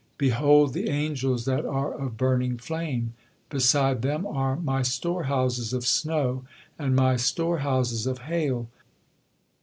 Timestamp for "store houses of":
4.81-5.85, 7.17-8.17